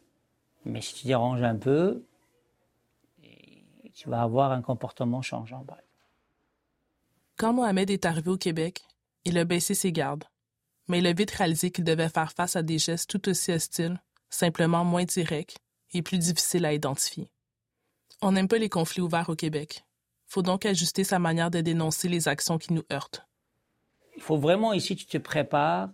Mais 0.66 0.82
si 0.82 0.94
tu 0.96 1.08
déranges 1.08 1.44
un 1.44 1.56
peu, 1.56 2.04
tu 3.94 4.10
vas 4.10 4.22
avoir 4.22 4.52
un 4.52 4.62
comportement 4.62 5.22
changeant. 5.22 5.66
Quand 7.38 7.54
Mohamed 7.54 7.90
est 7.90 8.06
arrivé 8.06 8.30
au 8.30 8.38
Québec, 8.38 8.84
il 9.24 9.38
a 9.38 9.46
baissé 9.46 9.74
ses 9.74 9.94
gardes, 9.94 10.26
mais 10.90 11.00
il 11.00 11.08
a 11.08 11.14
vite 11.14 11.32
réalisé 11.32 11.72
qu'il 11.72 11.86
devait 11.86 12.10
faire 12.10 12.34
face 12.34 12.58
à 12.58 12.64
des 12.64 12.78
gestes 12.78 13.10
tout 13.10 13.30
aussi 13.30 13.54
hostiles, 13.54 14.02
simplement 14.30 14.84
moins 14.84 15.06
directs 15.06 15.56
et 15.94 16.02
plus 16.02 16.20
difficiles 16.20 16.66
à 16.66 16.74
identifier. 16.74 17.30
On 18.22 18.34
n'aime 18.34 18.50
pas 18.50 18.58
les 18.58 18.70
conflits 18.70 19.02
ouverts 19.02 19.30
au 19.30 19.36
Québec. 19.36 19.85
Faut 20.28 20.42
donc 20.42 20.66
ajuster 20.66 21.04
sa 21.04 21.20
manière 21.20 21.52
de 21.52 21.62
dénoncer 21.62 22.08
les 22.08 22.28
actions 22.28 22.58
qui 22.58 22.74
nous 22.74 22.84
heurtent. 22.92 23.26
Il 24.16 24.22
faut 24.22 24.38
vraiment 24.38 24.74
ici 24.74 24.96
tu 24.96 25.06
te 25.06 25.18
prépares 25.18 25.90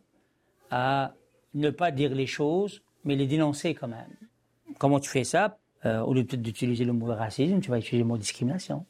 à 0.70 1.14
ne 1.54 1.70
pas 1.70 1.92
dire 1.92 2.14
les 2.14 2.28
choses, 2.28 2.82
mais 3.04 3.16
les 3.16 3.28
dénoncer 3.28 3.74
quand 3.74 3.88
même. 3.88 4.16
Comment 4.78 5.00
tu 5.00 5.10
fais 5.10 5.24
ça? 5.24 5.58
Euh, 5.86 6.02
au 6.02 6.14
lieu 6.14 6.24
d'utiliser 6.24 6.86
le 6.86 6.94
mot 6.94 7.08
racisme, 7.08 7.60
tu 7.60 7.70
vas 7.70 7.80
utiliser 7.80 8.00
le 8.00 8.06
mot 8.06 8.18
discrimination. 8.18 8.86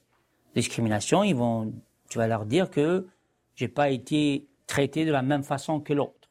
Discrimination, 0.55 1.23
ils 1.23 1.35
vont, 1.35 1.73
tu 2.09 2.17
vas 2.17 2.27
leur 2.27 2.45
dire 2.45 2.69
que 2.69 3.07
j'ai 3.55 3.69
pas 3.69 3.89
été 3.89 4.47
traité 4.67 5.05
de 5.05 5.11
la 5.11 5.21
même 5.21 5.43
façon 5.43 5.79
que 5.79 5.93
l'autre. 5.93 6.29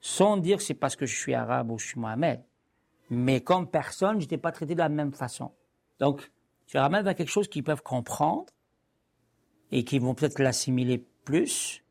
Sans 0.00 0.36
dire 0.36 0.60
c'est 0.60 0.74
parce 0.74 0.96
que 0.96 1.04
je 1.06 1.14
suis 1.14 1.34
arabe 1.34 1.70
ou 1.70 1.78
je 1.78 1.86
suis 1.86 2.00
Mohamed. 2.00 2.42
Mais 3.10 3.40
comme 3.40 3.68
personne, 3.68 4.20
j'étais 4.20 4.38
pas 4.38 4.52
traité 4.52 4.74
de 4.74 4.80
la 4.80 4.88
même 4.88 5.12
façon. 5.12 5.52
Donc, 6.00 6.30
tu 6.66 6.78
ramènes 6.78 7.04
vers 7.04 7.14
quelque 7.14 7.30
chose 7.30 7.48
qu'ils 7.48 7.64
peuvent 7.64 7.82
comprendre 7.82 8.52
et 9.72 9.84
qui 9.84 9.98
vont 9.98 10.14
peut-être 10.14 10.38
l'assimiler 10.38 11.04
plus 11.24 11.82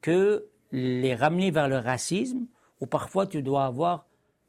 que 0.00 0.46
les 0.72 1.14
ramener 1.14 1.50
vers 1.50 1.68
le 1.68 1.78
racisme 1.78 2.46
où 2.80 2.86
parfois 2.86 3.26
tu 3.26 3.42
dois 3.42 3.64
avoir 3.64 4.06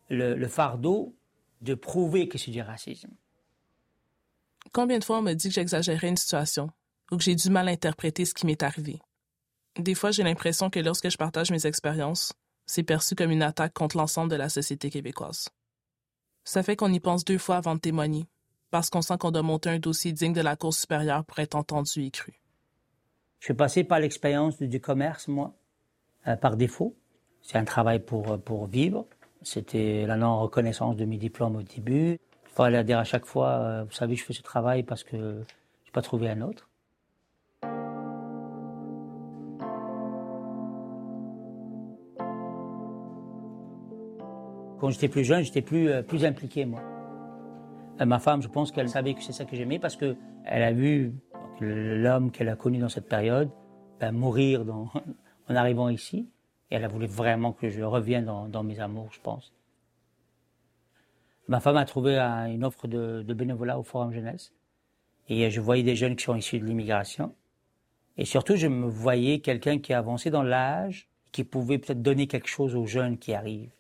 le, 0.10 0.36
le 0.36 0.48
fardeau 0.48 1.16
de 1.62 1.74
prouver 1.74 2.28
que 2.28 2.38
c'est 2.38 2.52
du 2.52 2.62
racisme. 2.62 3.12
Combien 4.72 5.00
de 5.00 5.04
fois 5.04 5.20
on 5.20 5.22
me 5.22 5.34
dit 5.34 5.50
que 5.50 5.54
j'exagérais 5.54 6.10
une 6.10 6.18
situation 6.18 6.70
ou 7.12 7.18
que 7.18 7.24
j'ai 7.24 7.36
du 7.36 7.50
mal 7.50 7.68
interpréter 7.68 8.25
ce 8.25 8.34
qui 8.34 8.46
m'est 8.46 8.63
arrivé? 8.63 9.00
Des 9.77 9.96
fois, 9.96 10.12
j'ai 10.12 10.24
l'impression 10.24 10.70
que 10.70 10.80
lorsque 10.80 11.10
je 11.10 11.18
partage 11.18 11.51
mes 11.51 11.65
expériences, 11.65 12.34
c'est 12.65 12.84
perçu 12.84 13.15
comme 13.15 13.32
une 13.32 13.42
attaque 13.42 13.74
contre 13.74 13.98
l'ensemble 13.98 14.32
de 14.32 14.36
la 14.36 14.50
société 14.50 14.89
québécoise. 14.89 15.50
Ça 16.44 16.63
fait 16.63 16.75
qu'on 16.75 16.94
y 16.94 17.00
pense 17.00 17.25
deux 17.25 17.38
fois 17.38 17.58
avant 17.58 17.75
de 17.75 17.80
témoigner, 17.80 18.27
parce 18.75 18.89
qu'on 18.89 19.01
sent 19.01 19.17
qu'on 19.17 19.32
doit 19.32 19.41
monter 19.41 19.70
un 19.70 19.79
dossier 19.79 20.12
digne 20.12 20.34
de 20.34 20.41
la 20.41 20.58
Cour 20.58 20.74
supérieure 20.74 21.24
pour 21.24 21.39
être 21.39 21.55
entendu 21.55 22.03
et 22.03 22.12
cru. 22.12 22.34
Je 23.39 23.46
suis 23.46 23.53
passé 23.53 23.86
par 23.86 24.01
l'expérience 24.01 24.62
du 24.62 24.82
commerce, 24.82 25.29
moi, 25.29 25.53
euh, 26.27 26.36
par 26.36 26.58
défaut. 26.58 26.94
C'est 27.41 27.58
un 27.58 27.63
travail 27.63 28.01
pour, 28.01 28.34
euh, 28.34 28.38
pour 28.38 28.67
vivre. 28.67 29.05
C'était 29.44 30.05
la 30.05 30.17
non-reconnaissance 30.17 30.98
de 30.98 31.05
mes 31.05 31.15
diplômes 31.15 31.55
au 31.55 31.62
début. 31.62 32.20
Il 32.48 32.53
fallait 32.53 32.84
dire 32.84 33.00
à 33.00 33.05
chaque 33.05 33.25
fois, 33.25 33.51
euh, 33.51 33.84
vous 33.86 33.94
savez, 33.94 34.17
je 34.17 34.25
fais 34.25 34.34
ce 34.34 34.41
travail 34.41 34.84
parce 34.84 35.05
que 35.05 35.15
je 35.15 35.22
n'ai 35.22 35.91
pas 35.94 36.01
trouvé 36.01 36.27
un 36.27 36.41
autre. 36.41 36.67
Quand 44.82 44.89
j'étais 44.89 45.08
plus 45.08 45.24
jeune, 45.24 45.46
j'étais 45.46 45.62
plus, 45.62 46.03
plus 46.03 46.25
impliqué, 46.25 46.65
moi. 46.65 46.82
Euh, 48.02 48.06
ma 48.06 48.20
femme, 48.20 48.42
je 48.42 48.48
pense 48.48 48.72
qu'elle 48.72 48.90
savait 48.90 49.14
que 49.14 49.22
c'est 49.22 49.32
ça 49.32 49.46
que 49.46 49.56
j'aimais 49.56 49.80
parce 49.80 49.96
qu'elle 49.96 50.18
a 50.46 50.72
vu 50.72 51.14
l'homme 51.62 52.32
qu'elle 52.32 52.50
a 52.50 52.56
connu 52.56 52.80
dans 52.80 52.90
cette 52.90 53.08
période 53.08 53.50
ben, 54.00 54.12
mourir 54.12 54.66
en 55.50 55.56
arrivant 55.56 55.90
ici. 55.90 56.28
Et 56.72 56.75
elle 56.75 56.84
a 56.84 56.88
voulu 56.88 57.06
vraiment 57.06 57.54
que 57.54 57.70
je 57.70 57.84
revienne 57.84 58.25
dans, 58.25 58.64
mes 58.64 58.80
amours, 58.80 59.10
je 59.12 59.22
pense. 59.22 59.54
Ma 61.48 61.60
femme 61.60 61.78
a 61.78 61.86
trouvé 61.86 62.18
une 62.18 62.66
offre 62.66 62.88
de, 62.88 63.22
bénévolat 63.34 63.78
au 63.78 63.84
Forum 63.84 64.12
Jeunesse. 64.12 64.52
Et 65.30 65.50
je 65.52 65.62
voyais 65.62 65.84
des 65.84 65.96
jeunes 65.96 66.16
qui 66.16 66.24
sont 66.24 66.36
issus 66.36 66.60
de 66.60 66.66
l'immigration. 66.66 67.36
Et 68.18 68.25
surtout, 68.25 68.56
je 68.56 68.68
me 68.68 68.88
voyais 68.88 69.40
quelqu'un 69.40 69.78
qui 69.78 69.94
avançait 69.94 70.32
dans 70.32 70.42
l'âge, 70.42 71.08
qui 71.32 71.44
pouvait 71.44 71.78
peut-être 71.78 72.02
donner 72.02 72.28
quelque 72.28 72.48
chose 72.48 72.75
aux 72.75 72.88
jeunes 72.88 73.20
qui 73.20 73.34
arrivent. 73.34 73.72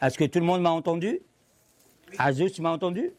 Est-ce 0.00 0.16
que 0.16 0.24
tout 0.24 0.38
le 0.38 0.46
monde 0.46 0.62
m'a 0.62 0.70
entendu? 0.70 1.20
Azus, 2.18 2.50
tu 2.50 2.62
m'as 2.62 2.70
entendu? 2.70 3.10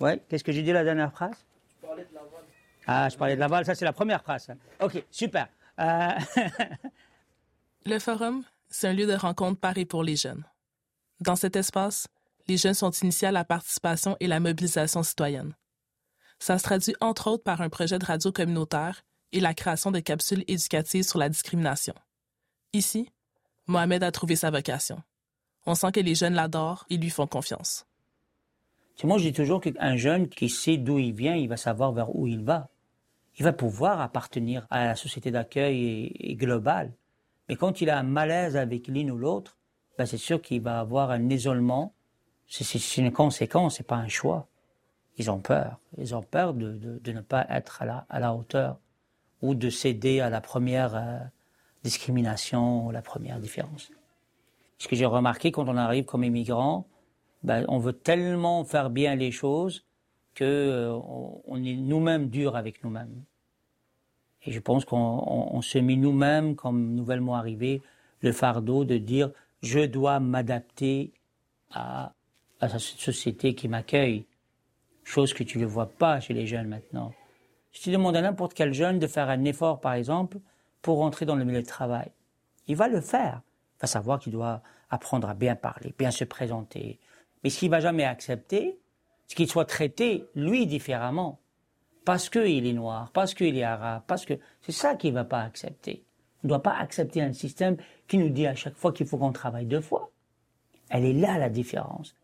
Ouais. 0.00 0.20
Qu'est-ce 0.28 0.44
que 0.44 0.52
j'ai 0.52 0.62
dit 0.62 0.72
la 0.72 0.84
dernière 0.84 1.12
phrase? 1.12 1.36
Tu 1.80 1.86
parlais 1.86 2.04
de 2.04 2.14
Laval. 2.14 2.44
Ah, 2.86 3.08
je 3.08 3.16
parlais 3.16 3.34
de 3.34 3.40
Laval. 3.40 3.64
Ça, 3.64 3.74
c'est 3.74 3.84
la 3.84 3.92
première 3.92 4.22
phrase. 4.22 4.48
Ok, 4.80 5.04
super. 5.10 5.48
Euh... 5.78 6.10
Le 7.86 7.98
forum, 7.98 8.42
c'est 8.68 8.88
un 8.88 8.92
lieu 8.92 9.06
de 9.06 9.14
rencontre 9.14 9.60
paré 9.60 9.84
pour 9.84 10.02
les 10.02 10.16
jeunes. 10.16 10.44
Dans 11.20 11.36
cet 11.36 11.54
espace, 11.56 12.08
les 12.48 12.56
jeunes 12.56 12.74
sont 12.74 12.90
initiés 12.90 13.28
à 13.28 13.32
la 13.32 13.44
participation 13.44 14.16
et 14.20 14.26
la 14.26 14.40
mobilisation 14.40 15.02
citoyenne. 15.02 15.54
Ça 16.38 16.58
se 16.58 16.64
traduit 16.64 16.94
entre 17.00 17.28
autres 17.30 17.44
par 17.44 17.60
un 17.60 17.68
projet 17.68 17.98
de 17.98 18.04
radio 18.04 18.32
communautaire 18.32 19.02
et 19.32 19.40
la 19.40 19.54
création 19.54 19.90
de 19.90 20.00
capsules 20.00 20.44
éducatives 20.48 21.04
sur 21.04 21.18
la 21.18 21.28
discrimination. 21.28 21.94
Ici, 22.72 23.10
Mohamed 23.66 24.02
a 24.02 24.12
trouvé 24.12 24.36
sa 24.36 24.50
vocation. 24.50 25.02
On 25.66 25.74
sent 25.74 25.92
que 25.92 26.00
les 26.00 26.14
jeunes 26.14 26.34
l'adorent 26.34 26.84
et 26.90 26.96
lui 26.96 27.10
font 27.10 27.26
confiance. 27.26 27.86
Moi, 29.02 29.18
je 29.18 29.24
dis 29.24 29.32
toujours 29.32 29.60
qu'un 29.60 29.96
jeune 29.96 30.28
qui 30.28 30.48
sait 30.48 30.76
d'où 30.76 30.98
il 30.98 31.12
vient, 31.12 31.34
il 31.34 31.48
va 31.48 31.56
savoir 31.56 31.92
vers 31.92 32.14
où 32.14 32.26
il 32.26 32.42
va. 32.44 32.68
Il 33.36 33.44
va 33.44 33.52
pouvoir 33.52 34.00
appartenir 34.00 34.66
à 34.70 34.86
la 34.86 34.94
société 34.94 35.30
d'accueil 35.30 36.12
et, 36.14 36.36
globale. 36.36 36.92
Mais 37.48 37.56
quand 37.56 37.80
il 37.80 37.90
a 37.90 37.98
un 37.98 38.04
malaise 38.04 38.56
avec 38.56 38.86
l'une 38.86 39.10
ou 39.10 39.18
l'autre, 39.18 39.58
ben 39.98 40.06
c'est 40.06 40.16
sûr 40.16 40.40
qu'il 40.40 40.62
va 40.62 40.80
avoir 40.80 41.10
un 41.10 41.28
isolement. 41.28 41.92
C'est 42.46 42.96
une 42.96 43.12
conséquence, 43.12 43.76
c'est 43.76 43.86
pas 43.86 43.96
un 43.96 44.08
choix. 44.08 44.46
Ils 45.18 45.30
ont 45.30 45.40
peur. 45.40 45.78
Ils 45.98 46.14
ont 46.14 46.22
peur 46.22 46.54
de, 46.54 46.72
de, 46.72 47.12
ne 47.12 47.20
pas 47.20 47.46
être 47.50 47.82
à 47.82 47.84
la, 47.84 48.06
à 48.08 48.20
la, 48.20 48.32
hauteur 48.32 48.78
ou 49.42 49.54
de 49.54 49.70
céder 49.70 50.20
à 50.20 50.30
la 50.30 50.40
première 50.40 50.94
euh, 50.94 51.18
discrimination 51.82 52.90
la 52.90 53.02
première 53.02 53.38
différence. 53.38 53.90
Ce 54.78 54.88
que 54.88 54.96
j'ai 54.96 55.06
remarqué 55.06 55.52
quand 55.52 55.68
on 55.68 55.76
arrive 55.76 56.04
comme 56.04 56.24
immigrant, 56.24 56.86
ben, 57.44 57.64
on 57.68 57.78
veut 57.78 57.92
tellement 57.92 58.64
faire 58.64 58.90
bien 58.90 59.14
les 59.14 59.30
choses 59.30 59.84
que 60.34 60.44
euh, 60.44 60.98
on, 61.46 61.62
est 61.62 61.76
nous-mêmes 61.76 62.28
durs 62.28 62.56
avec 62.56 62.82
nous-mêmes. 62.82 63.22
Et 64.46 64.50
je 64.50 64.60
pense 64.60 64.84
qu'on 64.84 65.60
se 65.62 65.78
met 65.78 65.96
nous-mêmes, 65.96 66.56
comme 66.56 66.94
nouvellement 66.94 67.36
arrivé, 67.36 67.82
le 68.20 68.32
fardeau 68.32 68.84
de 68.84 68.96
dire 68.96 69.30
je 69.62 69.80
dois 69.80 70.20
m'adapter 70.20 71.12
à, 71.70 72.12
à 72.60 72.68
cette 72.68 72.80
société 72.80 73.54
qui 73.54 73.68
m'accueille. 73.68 74.26
Chose 75.04 75.34
que 75.34 75.44
tu 75.44 75.58
ne 75.58 75.66
vois 75.66 75.90
pas 75.90 76.20
chez 76.20 76.32
les 76.32 76.46
jeunes 76.46 76.68
maintenant. 76.68 77.12
Si 77.72 77.82
tu 77.82 77.90
demandes 77.90 78.16
à 78.16 78.22
n'importe 78.22 78.54
quel 78.54 78.72
jeune 78.72 78.98
de 78.98 79.06
faire 79.06 79.28
un 79.28 79.44
effort, 79.44 79.80
par 79.80 79.94
exemple, 79.94 80.38
pour 80.80 80.98
rentrer 80.98 81.26
dans 81.26 81.36
le 81.36 81.44
milieu 81.44 81.60
de 81.60 81.66
travail, 81.66 82.10
il 82.68 82.76
va 82.76 82.88
le 82.88 83.00
faire. 83.00 83.42
Il 83.76 83.82
va 83.82 83.86
savoir 83.86 84.18
qu'il 84.18 84.32
doit 84.32 84.62
apprendre 84.90 85.28
à 85.28 85.34
bien 85.34 85.56
parler, 85.56 85.94
bien 85.98 86.10
se 86.10 86.24
présenter, 86.24 86.98
mais 87.44 87.50
ce 87.50 87.58
qu'il 87.58 87.70
va 87.70 87.80
jamais 87.80 88.04
accepter, 88.04 88.80
c'est 89.26 89.36
qu'il 89.36 89.48
soit 89.48 89.66
traité, 89.66 90.24
lui, 90.34 90.66
différemment. 90.66 91.40
Parce 92.06 92.28
qu'il 92.30 92.66
est 92.66 92.72
noir, 92.72 93.12
parce 93.12 93.34
qu'il 93.34 93.56
est 93.56 93.62
arabe, 93.62 94.02
parce 94.06 94.24
que 94.24 94.34
c'est 94.62 94.72
ça 94.72 94.94
qu'il 94.94 95.12
va 95.12 95.24
pas 95.24 95.42
accepter. 95.42 96.04
On 96.42 96.46
ne 96.46 96.48
doit 96.48 96.62
pas 96.62 96.76
accepter 96.76 97.22
un 97.22 97.32
système 97.32 97.76
qui 98.08 98.18
nous 98.18 98.30
dit 98.30 98.46
à 98.46 98.54
chaque 98.54 98.76
fois 98.76 98.92
qu'il 98.92 99.06
faut 99.06 99.16
qu'on 99.16 99.32
travaille 99.32 99.66
deux 99.66 99.80
fois. 99.80 100.10
Elle 100.90 101.04
est 101.04 101.14
là 101.14 101.38
la 101.38 101.48
différence. 101.48 102.14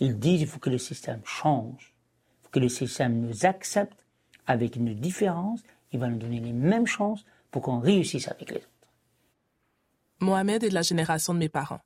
Ils 0.00 0.18
disent 0.18 0.38
qu'il 0.38 0.48
faut 0.48 0.58
que 0.58 0.70
le 0.70 0.78
système 0.78 1.20
change. 1.24 1.94
Il 2.40 2.44
faut 2.44 2.50
que 2.50 2.58
le 2.58 2.68
système 2.68 3.20
nous 3.20 3.46
accepte 3.46 4.06
avec 4.46 4.74
une 4.74 4.94
différence. 4.94 5.62
Il 5.92 6.00
va 6.00 6.08
nous 6.08 6.18
donner 6.18 6.40
les 6.40 6.52
mêmes 6.52 6.86
chances 6.86 7.24
pour 7.50 7.62
qu'on 7.62 7.78
réussisse 7.78 8.28
avec 8.28 8.50
les 8.50 8.56
autres. 8.56 8.66
Mohamed 10.20 10.64
est 10.64 10.68
de 10.70 10.74
la 10.74 10.82
génération 10.82 11.34
de 11.34 11.38
mes 11.38 11.48
parents 11.48 11.80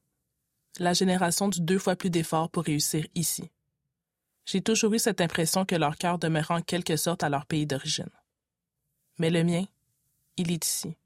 la 0.78 0.92
génération 0.92 1.48
du 1.48 1.60
deux 1.60 1.78
fois 1.78 1.96
plus 1.96 2.10
d'efforts 2.10 2.50
pour 2.50 2.64
réussir 2.64 3.06
ici. 3.14 3.50
J'ai 4.46 4.60
toujours 4.60 4.92
eu 4.92 4.98
cette 4.98 5.20
impression 5.20 5.64
que 5.64 5.74
leur 5.74 5.96
cœur 5.96 6.18
demeurait 6.18 6.54
en 6.54 6.62
quelque 6.62 6.96
sorte 6.96 7.22
à 7.22 7.28
leur 7.28 7.46
pays 7.46 7.66
d'origine. 7.66 8.10
Mais 9.18 9.30
le 9.30 9.44
mien, 9.44 9.64
il 10.36 10.50
est 10.50 10.66
ici. 10.66 10.96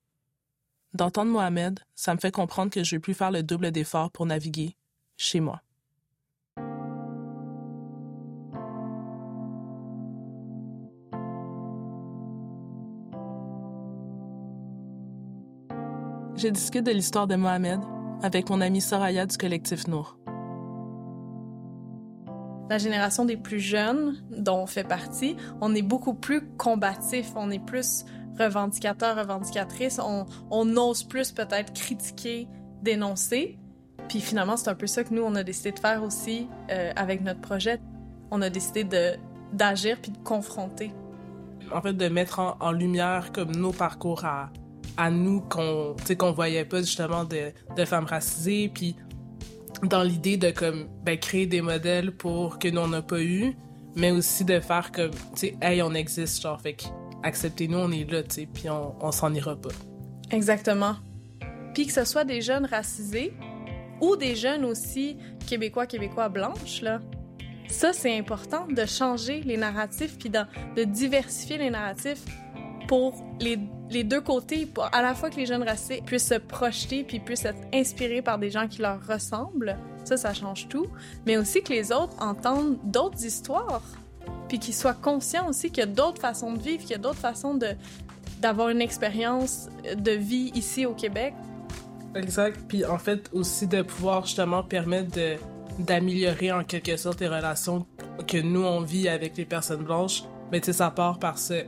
D'entendre 0.94 1.30
Mohamed, 1.30 1.80
ça 1.94 2.14
me 2.14 2.18
fait 2.18 2.32
comprendre 2.32 2.72
que 2.72 2.82
je 2.82 2.96
vais 2.96 3.00
plus 3.00 3.14
faire 3.14 3.30
le 3.30 3.42
double 3.42 3.70
d'efforts 3.70 4.10
pour 4.10 4.26
naviguer 4.26 4.74
chez 5.16 5.40
moi. 5.40 5.60
Je 16.36 16.48
discute 16.48 16.84
de 16.84 16.92
l'histoire 16.92 17.26
de 17.26 17.34
Mohamed 17.34 17.80
avec 18.22 18.50
mon 18.50 18.60
amie 18.60 18.80
Soraya 18.80 19.26
du 19.26 19.36
collectif 19.36 19.86
Nour. 19.86 20.18
La 22.70 22.78
génération 22.78 23.24
des 23.24 23.36
plus 23.36 23.60
jeunes, 23.60 24.22
dont 24.30 24.58
on 24.58 24.66
fait 24.66 24.84
partie, 24.84 25.36
on 25.60 25.74
est 25.74 25.82
beaucoup 25.82 26.14
plus 26.14 26.46
combatif, 26.56 27.32
on 27.34 27.50
est 27.50 27.64
plus 27.64 28.04
revendicateur, 28.38 29.16
revendicatrice, 29.16 29.98
on, 30.04 30.26
on 30.50 30.76
ose 30.76 31.02
plus 31.04 31.32
peut-être 31.32 31.72
critiquer, 31.72 32.46
dénoncer. 32.82 33.58
Puis 34.08 34.20
finalement, 34.20 34.56
c'est 34.56 34.68
un 34.68 34.74
peu 34.74 34.86
ça 34.86 35.02
que 35.02 35.14
nous, 35.14 35.22
on 35.22 35.34
a 35.34 35.42
décidé 35.42 35.72
de 35.72 35.78
faire 35.78 36.02
aussi 36.02 36.48
euh, 36.70 36.92
avec 36.94 37.22
notre 37.22 37.40
projet. 37.40 37.80
On 38.30 38.42
a 38.42 38.50
décidé 38.50 38.84
de, 38.84 39.16
d'agir 39.52 39.98
puis 40.00 40.10
de 40.10 40.18
confronter. 40.18 40.92
En 41.72 41.80
fait, 41.80 41.94
de 41.94 42.08
mettre 42.08 42.38
en, 42.38 42.56
en 42.60 42.72
lumière 42.72 43.32
comme 43.32 43.54
nos 43.56 43.72
parcours 43.72 44.24
à, 44.24 44.50
à 44.98 45.10
nous 45.10 45.40
qu'on 45.40 45.94
qu'on 46.18 46.32
voyait 46.32 46.64
pas 46.64 46.80
justement 46.80 47.24
de, 47.24 47.84
femmes 47.84 48.04
racisées 48.04 48.68
puis 48.68 48.96
dans 49.84 50.02
l'idée 50.02 50.36
de 50.36 50.50
comme 50.50 50.88
ben, 51.04 51.16
créer 51.16 51.46
des 51.46 51.62
modèles 51.62 52.14
pour 52.14 52.58
que 52.58 52.68
nous 52.68 52.80
on 52.80 52.88
n'a 52.88 53.00
pas 53.00 53.22
eu 53.22 53.56
mais 53.94 54.10
aussi 54.10 54.44
de 54.44 54.58
faire 54.58 54.90
comme 54.90 55.12
tu 55.12 55.36
sais 55.36 55.56
hey 55.62 55.80
on 55.82 55.94
existe 55.94 56.42
genre 56.42 56.60
fait 56.60 56.76
acceptez-nous 57.22 57.78
on 57.78 57.92
est 57.92 58.10
là 58.10 58.24
tu 58.24 58.34
sais 58.34 58.48
puis 58.52 58.68
on, 58.68 58.94
on 59.00 59.12
s'en 59.12 59.32
ira 59.32 59.56
pas. 59.56 59.70
Exactement. 60.30 60.96
Puis 61.74 61.86
que 61.86 61.92
ce 61.92 62.04
soit 62.04 62.24
des 62.24 62.42
jeunes 62.42 62.66
racisés 62.66 63.32
ou 64.00 64.16
des 64.16 64.34
jeunes 64.34 64.64
aussi 64.64 65.16
québécois 65.46 65.86
québécois 65.86 66.28
blanches 66.28 66.82
là 66.82 67.00
ça 67.68 67.92
c'est 67.92 68.18
important 68.18 68.66
de 68.66 68.84
changer 68.84 69.42
les 69.42 69.56
narratifs 69.56 70.18
puis 70.18 70.30
de 70.30 70.84
diversifier 70.84 71.58
les 71.58 71.70
narratifs 71.70 72.24
pour 72.88 73.14
les, 73.38 73.58
les, 73.90 74.02
deux 74.02 74.20
côtés, 74.20 74.66
pour 74.66 74.88
à 74.92 75.02
la 75.02 75.14
fois 75.14 75.30
que 75.30 75.36
les 75.36 75.46
jeunes 75.46 75.62
racisés 75.62 76.02
puissent 76.04 76.28
se 76.28 76.34
projeter 76.34 77.04
puis 77.04 77.20
puissent 77.20 77.44
être 77.44 77.60
inspirés 77.72 78.22
par 78.22 78.38
des 78.38 78.50
gens 78.50 78.66
qui 78.66 78.82
leur 78.82 79.06
ressemblent, 79.06 79.76
ça, 80.04 80.16
ça 80.16 80.34
change 80.34 80.68
tout, 80.68 80.86
mais 81.26 81.36
aussi 81.36 81.62
que 81.62 81.72
les 81.72 81.92
autres 81.92 82.14
entendent 82.18 82.78
d'autres 82.82 83.24
histoires, 83.24 83.82
puis 84.48 84.58
qu'ils 84.58 84.74
soient 84.74 84.94
conscients 84.94 85.48
aussi 85.48 85.70
qu'il 85.70 85.78
y 85.78 85.82
a 85.82 85.86
d'autres 85.86 86.20
façons 86.20 86.54
de 86.54 86.58
vivre, 86.58 86.80
qu'il 86.80 86.92
y 86.92 86.94
a 86.94 86.98
d'autres 86.98 87.20
façons 87.20 87.54
de 87.54 87.68
d'avoir 88.40 88.68
une 88.68 88.80
expérience 88.80 89.68
de 89.96 90.12
vie 90.12 90.52
ici 90.54 90.86
au 90.86 90.94
Québec. 90.94 91.34
Exact. 92.14 92.60
Puis 92.68 92.84
en 92.84 92.98
fait 92.98 93.28
aussi 93.32 93.66
de 93.66 93.82
pouvoir 93.82 94.24
justement 94.24 94.62
permettre 94.62 95.10
de 95.14 95.36
d'améliorer 95.78 96.50
en 96.50 96.64
quelque 96.64 96.96
sorte 96.96 97.20
les 97.20 97.28
relations 97.28 97.86
que 98.26 98.38
nous 98.38 98.62
on 98.62 98.80
vit 98.80 99.08
avec 99.08 99.36
les 99.36 99.44
personnes 99.44 99.84
blanches. 99.84 100.24
Mais 100.50 100.60
tu 100.60 100.66
sais, 100.66 100.72
ça 100.72 100.90
part 100.90 101.18
par 101.18 101.38
ce 101.38 101.64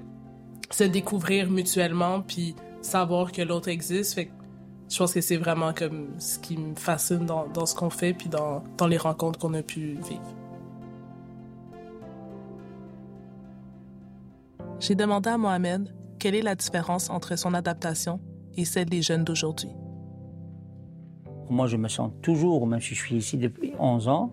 se 0.71 0.85
découvrir 0.85 1.51
mutuellement 1.51 2.23
puis 2.23 2.55
savoir 2.81 3.33
que 3.33 3.43
l'autre 3.43 3.69
existe. 3.69 4.15
Fait 4.15 4.31
je 4.91 4.99
pense 4.99 5.13
que 5.15 5.21
c'est 5.21 5.37
vraiment 5.37 5.73
comme 5.73 6.19
ce 6.19 6.39
qui 6.39 6.57
me 6.57 6.75
fascine 6.75 7.25
dans, 7.25 7.47
dans 7.47 7.65
ce 7.65 7.77
qu'on 7.77 7.91
fait 7.91 8.13
puis 8.13 8.29
dans, 8.29 8.65
dans 8.77 8.89
les 8.89 8.97
rencontres 8.97 9.39
qu'on 9.39 9.55
a 9.55 9.63
pu 9.63 9.95
vivre. 9.95 10.35
J'ai 14.81 14.95
demandé 14.97 15.31
à 15.31 15.39
Mohamed 15.39 15.95
quelle 16.19 16.35
est 16.35 16.43
la 16.43 16.57
différence 16.57 17.09
entre 17.09 17.37
son 17.37 17.55
adaptation 17.55 18.19
et 18.57 18.65
celle 18.65 18.89
des 18.89 19.03
jeunes 19.03 19.25
d'aujourd'hui. 19.25 19.71
Moi, 21.51 21.67
je 21.67 21.77
me 21.77 21.89
sens 21.89 22.11
toujours, 22.23 22.67
même 22.67 22.81
si 22.81 22.95
je 22.95 23.01
suis 23.01 23.17
ici 23.17 23.37
depuis 23.37 23.73
11 23.79 24.09
ans, 24.09 24.33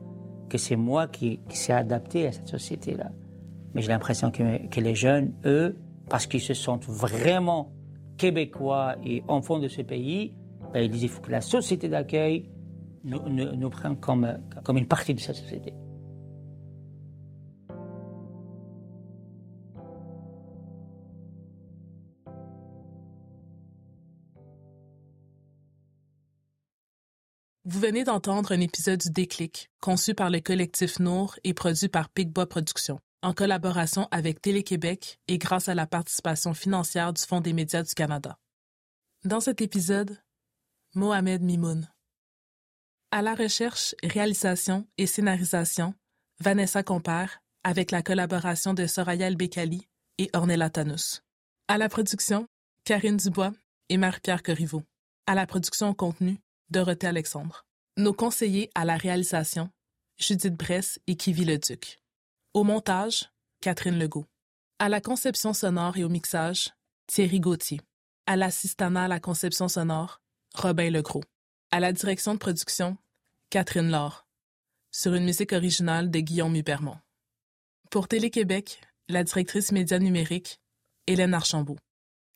que 0.50 0.58
c'est 0.58 0.76
moi 0.76 1.08
qui, 1.08 1.40
qui 1.50 1.58
s'est 1.58 1.74
adapté 1.74 2.28
à 2.28 2.32
cette 2.32 2.48
société-là. 2.48 3.12
Mais 3.74 3.82
j'ai 3.82 3.90
l'impression 3.90 4.32
que, 4.32 4.68
que 4.68 4.80
les 4.80 4.96
jeunes, 4.96 5.34
eux, 5.46 5.76
parce 6.10 6.28
qu'ils 6.28 6.42
se 6.42 6.54
sentent 6.54 6.86
vraiment 6.86 7.72
québécois 8.18 8.96
et 9.06 9.24
enfants 9.28 9.60
de 9.60 9.68
ce 9.68 9.82
pays, 9.82 10.34
ben, 10.74 10.84
ils 10.84 10.90
disent 10.90 11.10
faut 11.10 11.22
que 11.22 11.32
la 11.32 11.42
société 11.42 11.90
d'accueil 11.90 12.50
nous, 13.04 13.30
nous, 13.30 13.70
prenne 13.70 13.98
comme, 14.00 14.28
une 14.76 14.88
partie 14.88 15.14
de 15.14 15.20
cette 15.20 15.36
société. 15.36 15.74
Vous 27.70 27.82
venez 27.82 28.06
d'entendre 28.06 28.54
un 28.54 28.62
épisode 28.62 29.00
du 29.00 29.10
Déclic, 29.12 29.70
conçu 29.82 30.14
par 30.14 30.30
le 30.30 30.40
collectif 30.40 31.00
Nour 31.00 31.36
et 31.44 31.54
produit 31.54 31.90
par 31.90 32.10
Pigbois 32.10 32.48
Productions 32.48 33.00
en 33.22 33.34
collaboration 33.34 34.08
avec 34.12 34.42
Télé-Québec 34.42 35.20
et 35.28 35.38
grâce 35.38 35.70
à 35.70 35.76
la 35.76 35.88
participation 35.88 36.54
financière 36.54 37.14
du 37.14 37.22
Fonds 37.22 37.42
des 37.42 37.54
médias 37.54 37.84
du 37.84 37.94
Canada. 37.94 38.38
Dans 39.24 39.40
cet 39.40 39.62
épisode, 39.62 40.18
Mohamed 40.96 41.42
Mimoun. 41.42 41.90
À 43.12 43.22
la 43.22 43.36
recherche, 43.36 43.96
réalisation 44.04 44.88
et 44.98 45.08
scénarisation, 45.08 45.94
Vanessa 46.40 46.84
Compère, 46.84 47.42
avec 47.64 47.92
la 47.92 48.02
collaboration 48.02 48.74
de 48.74 48.86
Soraya 48.86 49.28
El-Bekali 49.28 49.88
et 50.18 50.30
Ornella 50.34 50.70
Tanous. 50.70 51.22
À 51.68 51.78
la 51.78 51.90
production, 51.90 52.48
Karine 52.84 53.18
Dubois 53.18 53.54
et 53.90 53.98
Marie-Pierre 53.98 54.44
Corriveau. 54.44 54.84
À 55.26 55.36
la 55.36 55.46
production 55.46 55.94
contenu, 55.94 56.40
Dorothée 56.70 57.08
Alexandre. 57.08 57.66
Nos 57.98 58.14
conseillers 58.14 58.70
à 58.76 58.86
la 58.86 58.96
réalisation, 58.96 59.70
Judith 60.18 60.56
Bress 60.56 61.00
et 61.08 61.16
Kivi 61.16 61.46
Leduc. 61.46 62.00
Au 62.58 62.64
montage, 62.64 63.30
Catherine 63.62 64.00
Legault. 64.00 64.26
À 64.80 64.90
la 64.90 65.00
conception 65.00 65.54
sonore 65.54 65.96
et 65.98 66.04
au 66.04 66.10
mixage, 66.10 66.74
Thierry 67.06 67.40
Gauthier. 67.40 67.80
À 68.26 68.36
l'assistanat 68.36 69.04
à 69.04 69.08
la 69.08 69.20
conception 69.20 69.68
sonore, 69.68 70.22
Robin 70.56 70.90
Legros. 70.90 71.24
À 71.70 71.80
la 71.80 71.94
direction 71.94 72.34
de 72.34 72.40
production, 72.40 72.98
Catherine 73.52 73.92
Laure. 73.92 74.26
Sur 74.90 75.14
une 75.14 75.26
musique 75.26 75.54
originale 75.54 76.10
de 76.10 76.20
Guillaume 76.20 76.56
Hubermont. 76.56 76.98
Pour 77.92 78.08
Télé-Québec, 78.08 78.82
la 79.08 79.24
directrice 79.24 79.72
médias 79.72 80.00
numériques, 80.00 80.60
Hélène 81.06 81.36
Archambault. 81.36 81.78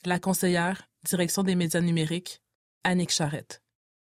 La 0.06 0.20
conseillère, 0.20 0.88
direction 1.04 1.42
des 1.42 1.56
médias 1.56 1.82
numériques, 1.82 2.44
Annick 2.84 3.10
Charrette. 3.10 3.61